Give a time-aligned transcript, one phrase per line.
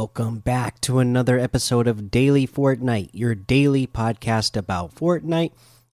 [0.00, 5.50] Welcome back to another episode of Daily Fortnite, your daily podcast about Fortnite.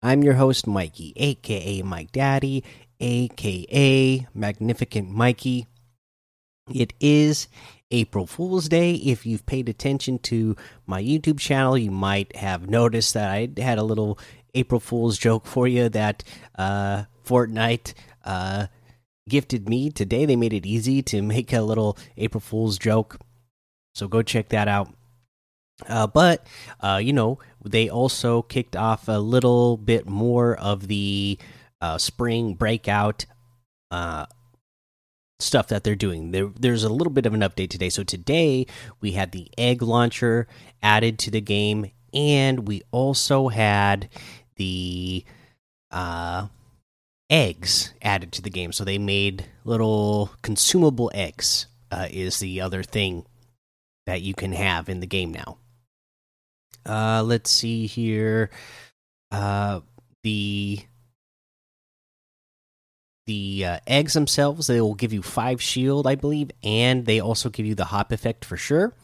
[0.00, 2.62] I'm your host, Mikey, aka Mike Daddy,
[3.00, 5.66] aka Magnificent Mikey.
[6.72, 7.48] It is
[7.90, 8.94] April Fool's Day.
[8.94, 10.54] If you've paid attention to
[10.86, 14.16] my YouTube channel, you might have noticed that I had a little
[14.54, 16.22] April Fool's joke for you that
[16.56, 18.68] uh, Fortnite uh,
[19.28, 20.24] gifted me today.
[20.24, 23.18] They made it easy to make a little April Fool's joke
[23.98, 24.92] so go check that out.
[25.88, 26.46] Uh, but
[26.80, 31.38] uh, you know, they also kicked off a little bit more of the
[31.80, 33.26] uh, spring breakout
[33.90, 34.26] uh,
[35.38, 36.30] stuff that they're doing.
[36.30, 37.90] There, there's a little bit of an update today.
[37.90, 38.66] So today
[39.00, 40.48] we had the egg launcher
[40.82, 44.08] added to the game, and we also had
[44.56, 45.24] the
[45.92, 46.48] uh,
[47.30, 48.72] eggs added to the game.
[48.72, 51.66] So they made little consumable eggs.
[51.90, 53.24] Uh, is the other thing
[54.08, 55.58] that you can have in the game now.
[56.86, 58.48] Uh, let's see here.
[59.30, 59.80] Uh,
[60.22, 60.80] the
[63.26, 67.50] the uh, eggs themselves they will give you five shield, I believe, and they also
[67.50, 68.94] give you the hop effect for sure.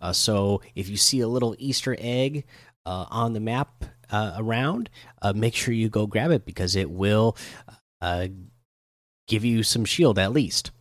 [0.00, 2.44] Uh, so if you see a little Easter egg
[2.84, 4.90] uh, on the map uh, around,
[5.22, 7.36] uh, make sure you go grab it because it will
[8.00, 8.26] uh,
[9.28, 10.72] give you some shield at least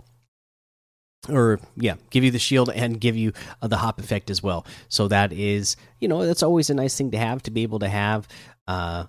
[1.27, 4.65] or yeah give you the shield and give you uh, the hop effect as well.
[4.87, 7.79] So that is you know that's always a nice thing to have to be able
[7.79, 8.27] to have
[8.67, 9.05] uh,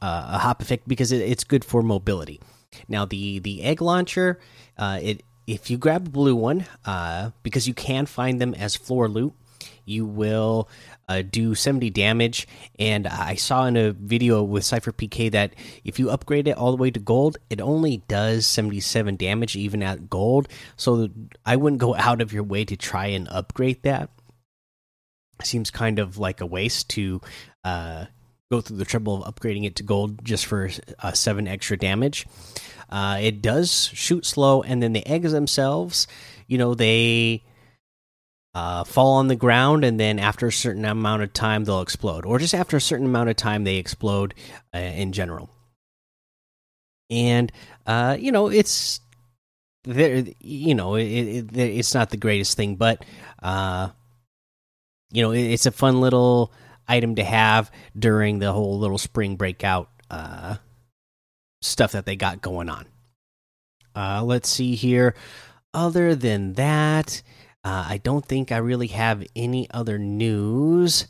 [0.00, 2.40] uh, a hop effect because it, it's good for mobility.
[2.88, 4.40] Now the the egg launcher
[4.76, 8.74] uh, it if you grab a blue one uh, because you can find them as
[8.76, 9.34] floor loot
[9.84, 10.68] you will
[11.12, 12.48] uh, do 70 damage.
[12.78, 16.82] And I saw in a video with SypherPK that if you upgrade it all the
[16.82, 20.48] way to gold, it only does 77 damage even at gold.
[20.76, 21.10] So
[21.44, 24.10] I wouldn't go out of your way to try and upgrade that.
[25.42, 27.20] Seems kind of like a waste to
[27.64, 28.06] uh,
[28.50, 30.70] go through the trouble of upgrading it to gold just for
[31.00, 32.26] uh, seven extra damage.
[32.88, 36.06] Uh, it does shoot slow, and then the eggs themselves,
[36.46, 37.42] you know, they
[38.54, 42.26] uh, fall on the ground, and then after a certain amount of time, they'll explode,
[42.26, 44.34] or just after a certain amount of time, they explode
[44.74, 45.50] uh, in general.
[47.10, 47.50] And
[47.86, 49.00] uh, you know, it's
[49.84, 50.24] there.
[50.40, 53.04] You know, it, it, it's not the greatest thing, but
[53.42, 53.88] uh,
[55.12, 56.52] you know, it, it's a fun little
[56.88, 60.56] item to have during the whole little spring breakout uh,
[61.62, 62.86] stuff that they got going on.
[63.94, 65.14] Uh, let's see here.
[65.74, 67.22] Other than that,
[67.64, 71.06] uh, I don't think I really have any other news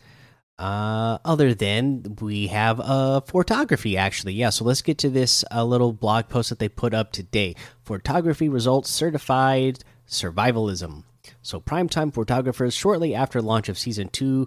[0.58, 4.34] uh, other than we have uh, photography actually.
[4.34, 7.56] Yeah, so let's get to this uh, little blog post that they put up today.
[7.84, 11.04] Photography results certified survivalism.
[11.40, 14.46] So primetime photographers shortly after launch of season 2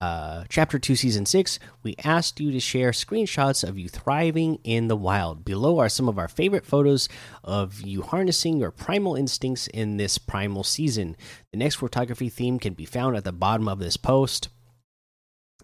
[0.00, 4.88] uh, chapter 2 season 6 we asked you to share screenshots of you thriving in
[4.88, 5.44] the wild.
[5.44, 7.08] Below are some of our favorite photos
[7.44, 11.16] of you harnessing your primal instincts in this primal season.
[11.52, 14.48] The next photography theme can be found at the bottom of this post.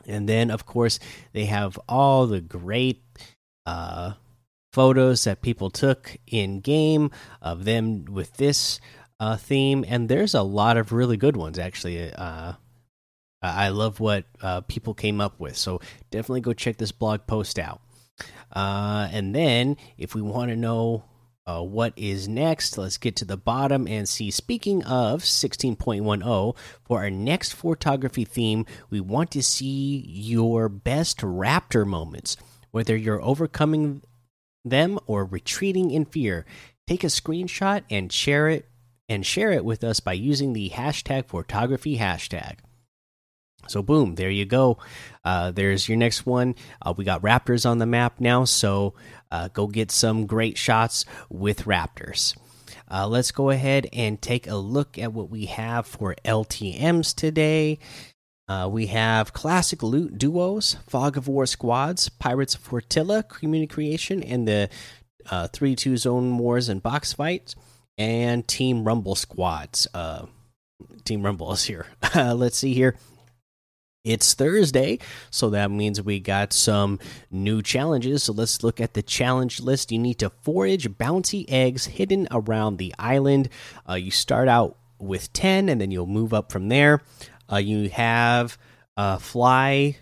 [0.06, 0.98] And then of course
[1.32, 3.03] they have all the great
[3.64, 4.12] uh,
[4.74, 7.10] photos that people took in game
[7.41, 8.80] of them with this
[9.18, 9.82] uh, theme.
[9.88, 12.12] And there's a lot of really good ones actually.
[12.12, 12.53] Uh,
[13.54, 15.56] I love what uh, people came up with.
[15.56, 15.80] So
[16.10, 17.80] definitely go check this blog post out.
[18.52, 21.04] Uh, and then, if we want to know
[21.46, 24.30] uh, what is next, let's get to the bottom and see.
[24.30, 31.86] Speaking of 16.10, for our next photography theme, we want to see your best raptor
[31.86, 32.36] moments.
[32.70, 34.03] Whether you're overcoming
[34.65, 36.44] them or retreating in fear,
[36.86, 38.66] take a screenshot and share it
[39.09, 42.56] and share it with us by using the hashtag photography hashtag.
[43.68, 44.78] So boom, there you go.
[45.24, 46.54] Uh, there's your next one.
[46.80, 48.95] Uh, we got raptors on the map now, so
[49.30, 52.36] uh, go get some great shots with raptors.
[52.89, 57.78] Uh, let's go ahead and take a look at what we have for LTMs today.
[58.48, 64.22] Uh, we have classic loot duos, Fog of War squads, Pirates of Fortilla, Community Creation,
[64.22, 64.69] and the
[65.28, 67.57] uh, 3 2 Zone Wars and Box Fights,
[67.98, 69.89] and Team Rumble squads.
[71.04, 71.86] Team Rumble is here.
[72.15, 72.97] let's see here.
[74.06, 75.00] It's Thursday,
[75.32, 78.22] so that means we got some new challenges.
[78.22, 79.91] So let's look at the challenge list.
[79.91, 83.48] You need to forage bouncy eggs hidden around the island.
[83.88, 87.03] Uh, you start out with 10, and then you'll move up from there.
[87.50, 88.56] Uh, you have
[88.97, 89.97] uh, fly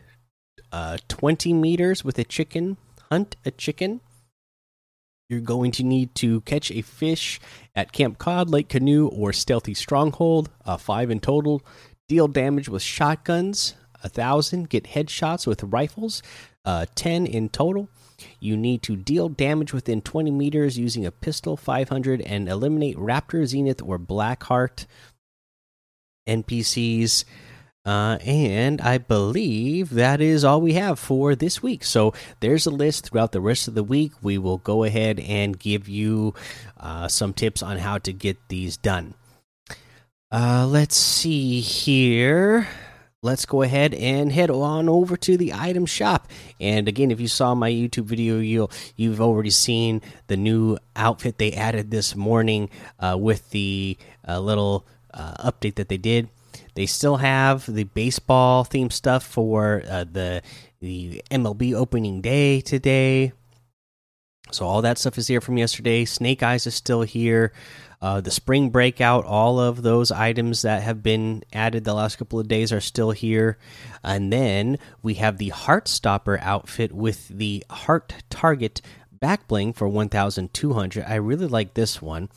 [0.70, 2.76] uh, 20 meters with a chicken,
[3.10, 4.02] hunt a chicken.
[5.30, 7.40] You're going to need to catch a fish
[7.74, 10.50] at Camp Cod, Lake Canoe, or Stealthy Stronghold.
[10.66, 11.62] Uh, five in total.
[12.06, 13.76] Deal damage with shotguns.
[14.04, 14.68] A thousand.
[14.68, 16.22] Get headshots with rifles.
[16.64, 17.88] Uh, ten in total.
[18.38, 21.56] You need to deal damage within 20 meters using a pistol.
[21.56, 24.86] 500 and eliminate Raptor, Zenith, or Blackheart
[26.28, 27.24] NPCs.
[27.86, 31.84] Uh, and I believe that is all we have for this week.
[31.84, 34.12] So there's a list throughout the rest of the week.
[34.22, 36.34] We will go ahead and give you
[36.78, 39.14] uh, some tips on how to get these done.
[40.32, 42.66] Uh, let's see here.
[43.24, 46.28] Let's go ahead and head on over to the item shop.
[46.60, 51.38] And again, if you saw my YouTube video, you'll you've already seen the new outfit
[51.38, 52.68] they added this morning
[53.00, 53.96] uh, with the
[54.28, 56.28] uh, little uh, update that they did
[56.74, 60.42] they still have the baseball theme stuff for uh, the
[60.80, 63.32] the MLB opening day today.
[64.50, 66.04] So all that stuff is here from yesterday.
[66.04, 67.52] Snake Eyes is still here.
[68.04, 72.38] Uh, the spring breakout, all of those items that have been added the last couple
[72.38, 73.56] of days are still here.
[74.02, 81.02] And then we have the Heartstopper outfit with the Heart Target back bling for 1,200.
[81.08, 82.28] I really like this one.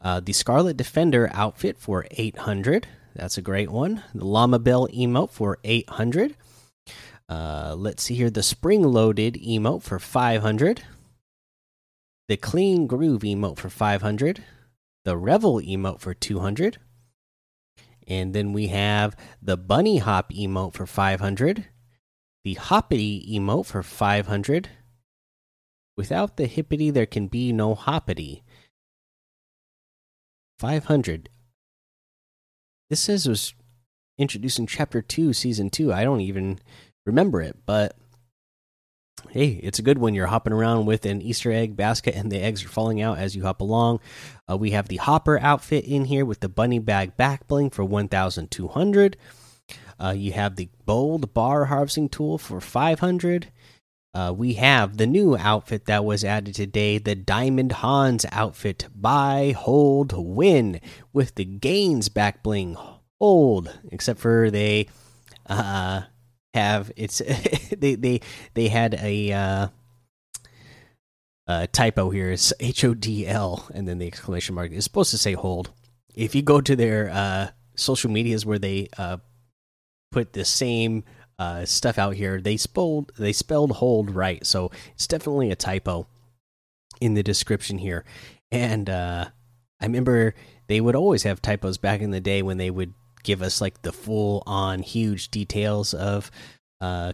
[0.00, 2.88] Uh, the Scarlet Defender outfit for 800.
[3.14, 4.02] That's a great one.
[4.14, 6.36] The Llama Bell emote for 800.
[7.28, 8.30] Uh, let's see here.
[8.30, 10.82] The Spring Loaded emote for 500.
[12.28, 14.42] The Clean Groove emote for 500.
[15.04, 16.78] The Revel emote for 200.
[18.06, 21.66] And then we have the Bunny Hop emote for 500.
[22.44, 24.68] The Hoppity emote for 500.
[25.96, 28.42] Without the hippity, there can be no hoppity.
[30.62, 31.28] 500
[32.88, 33.52] this it was
[34.16, 36.60] introduced in chapter 2 season 2 i don't even
[37.04, 37.96] remember it but
[39.30, 42.38] hey it's a good one you're hopping around with an easter egg basket and the
[42.38, 44.00] eggs are falling out as you hop along
[44.50, 47.84] uh, we have the hopper outfit in here with the bunny bag back bling for
[47.84, 49.16] 1200
[49.98, 53.48] uh, you have the bold bar harvesting tool for 500
[54.14, 58.88] uh, we have the new outfit that was added today the Diamond Hanz outfit.
[58.94, 60.80] Buy, hold, win
[61.14, 62.76] with the gains back bling.
[63.18, 64.88] Hold, except for they
[65.46, 66.02] uh,
[66.54, 67.18] have it's
[67.76, 68.20] they they
[68.54, 69.32] they had a
[71.48, 72.30] uh, typo here.
[72.30, 74.72] It's H O D L and then the exclamation mark.
[74.72, 75.70] is supposed to say hold.
[76.14, 79.18] If you go to their uh, social medias where they uh,
[80.12, 81.04] put the same
[81.38, 82.40] uh, stuff out here.
[82.40, 86.06] They spelled they spelled hold right, so it's definitely a typo
[87.00, 88.04] in the description here.
[88.52, 89.26] And uh,
[89.80, 90.34] I remember
[90.68, 93.82] they would always have typos back in the day when they would give us like
[93.82, 96.30] the full on huge details of
[96.80, 97.12] uh,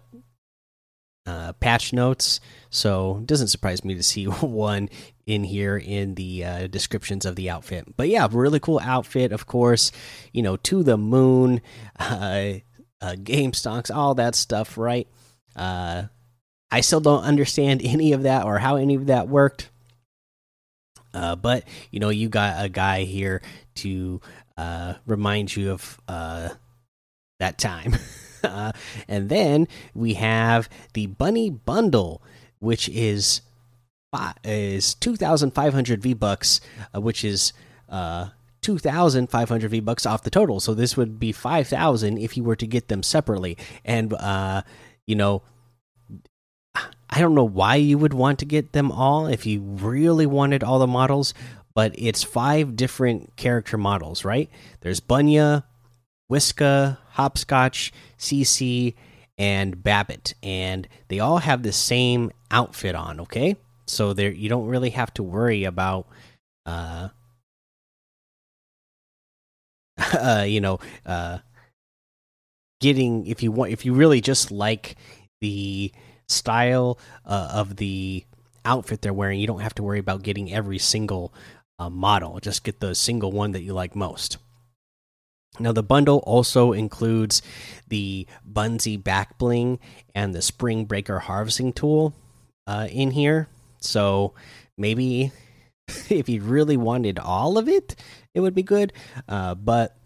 [1.27, 2.41] uh, patch notes.
[2.71, 4.89] So doesn't surprise me to see one
[5.27, 7.97] in here in the uh, descriptions of the outfit.
[7.97, 9.93] But yeah, really cool outfit, of course.
[10.33, 11.61] You know, to the moon.
[12.01, 12.61] Uh,
[13.01, 15.09] uh, game stocks, all that stuff, right?
[15.55, 16.05] Uh,
[16.71, 19.71] I still don't understand any of that or how any of that worked.
[21.15, 23.43] Uh, but you know, you got a guy here
[23.77, 24.21] to
[24.57, 26.51] uh, remind you of uh,
[27.39, 27.97] that time.
[28.45, 28.73] uh,
[29.07, 32.23] and then we have the bunny bundle,
[32.59, 33.41] which is
[34.43, 36.61] is two thousand five hundred V bucks,
[36.95, 37.53] uh, which is
[37.89, 38.29] uh
[38.69, 40.61] 2,500 V bucks off the total.
[40.61, 43.57] So this would be 5,000 if you were to get them separately.
[43.85, 44.63] And, uh,
[45.07, 45.43] you know,
[46.75, 50.63] I don't know why you would want to get them all if you really wanted
[50.63, 51.35] all the models,
[51.75, 54.51] but it's five different character models, right?
[54.81, 55.65] There's Bunya,
[56.31, 58.95] Whiska, Hopscotch, CC,
[59.39, 63.21] and Babbitt, and they all have the same outfit on.
[63.21, 63.57] Okay,
[63.87, 66.07] so there you don't really have to worry about
[66.67, 67.09] uh,
[70.13, 71.39] uh, you know, uh,
[72.81, 74.97] getting if you want if you really just like
[75.41, 75.93] the
[76.29, 78.25] style uh, of the
[78.65, 81.33] outfit they're wearing, you don't have to worry about getting every single
[81.79, 82.39] uh, model.
[82.41, 84.39] Just get the single one that you like most.
[85.59, 87.43] Now the bundle also includes
[87.89, 89.81] the Bunsy back bling
[90.15, 92.15] and the Spring Breaker harvesting tool
[92.67, 93.49] uh, in here.
[93.81, 94.35] So
[94.77, 95.33] maybe
[96.09, 97.97] if you really wanted all of it,
[98.35, 98.93] it would be good.
[99.29, 99.97] Uh, but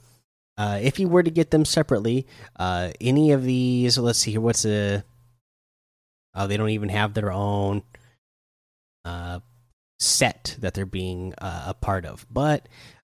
[0.56, 2.26] uh, if you were to get them separately,
[2.56, 5.04] uh, any of these, let's see here, what's the?
[6.34, 7.82] Oh, they don't even have their own
[9.04, 9.40] uh,
[9.98, 12.68] set that they're being uh, a part of, but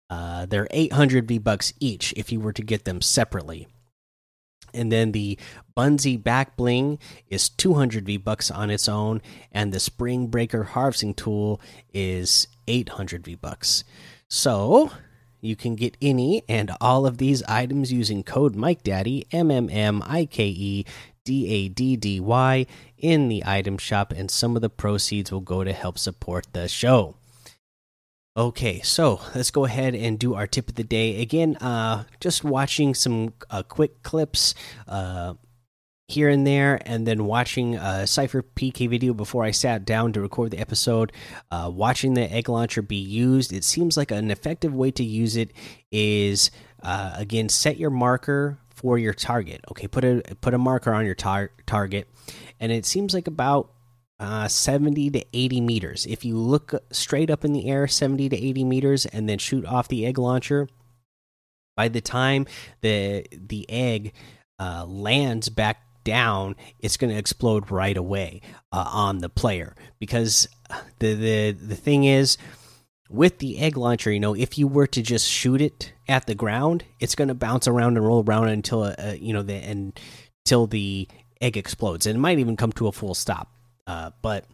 [0.10, 3.68] uh, they're 800 V bucks each if you were to get them separately.
[4.74, 5.38] And then the
[5.76, 9.22] Bunsey back bling is 200 V bucks on its own,
[9.52, 11.60] and the Spring Breaker harvesting tool
[11.94, 13.84] is 800 V bucks.
[14.30, 14.92] So
[15.42, 19.70] you can get any and all of these items using code Mike MikeDaddy M M
[19.70, 20.86] M I K E
[21.30, 22.66] D A D D Y
[22.98, 26.68] in the item shop, and some of the proceeds will go to help support the
[26.68, 27.14] show.
[28.36, 31.22] Okay, so let's go ahead and do our tip of the day.
[31.22, 34.56] Again, uh, just watching some uh, quick clips
[34.88, 35.36] uh,
[36.08, 40.50] here and there, and then watching a SypherPK video before I sat down to record
[40.50, 41.12] the episode.
[41.52, 45.36] Uh, watching the egg launcher be used, it seems like an effective way to use
[45.36, 45.52] it
[45.92, 46.50] is
[46.82, 49.62] uh, again set your marker for your target.
[49.72, 52.10] Okay, put a put a marker on your tar target,
[52.60, 53.72] and it seems like about
[54.20, 56.06] uh, 70 to 80 meters.
[56.06, 59.66] If you look straight up in the air, 70 to 80 meters, and then shoot
[59.66, 60.68] off the egg launcher,
[61.76, 62.46] by the time
[62.82, 64.14] the the egg
[64.60, 69.76] uh, lands back down, it's going to explode right away uh, on the player.
[70.00, 70.48] Because
[71.00, 72.38] the the the thing is,
[73.10, 76.36] with the egg launcher, you know, if you were to just shoot it at the
[76.36, 80.00] ground, it's going to bounce around and roll around until uh, you know the and
[80.46, 81.08] until the
[81.42, 83.52] egg explodes, and it might even come to a full stop.
[83.88, 84.46] Uh, but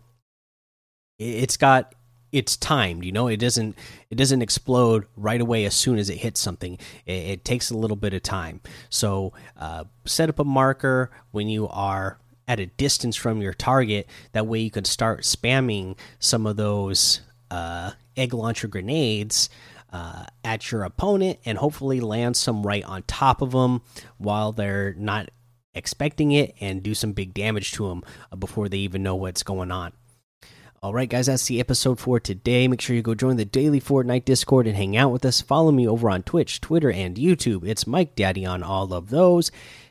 [1.20, 1.94] it's got
[2.32, 3.78] it's timed you know it doesn't
[4.10, 6.78] it doesn't explode right away as soon as it hits something.
[7.06, 8.62] It, it takes a little bit of time.
[8.90, 14.08] So uh, set up a marker when you are at a distance from your target.
[14.32, 17.22] That way you can start spamming some of those
[17.56, 19.50] uh, egg launcher grenades
[19.94, 23.82] uh, at your opponent and hopefully land some right on top of them
[24.18, 25.30] while they're not
[25.74, 28.04] expecting it and do some big damage to them
[28.38, 29.94] before they even know what's going on.
[30.84, 32.68] All right, guys, that's the episode for today.
[32.68, 35.42] Make sure you go join the daily Fortnite Discord and hang out with us.
[35.42, 37.66] Follow me over on Twitch, Twitter, and YouTube.
[37.66, 39.50] It's Mike Daddy on all of those.